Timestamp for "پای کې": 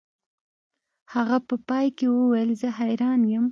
1.67-2.05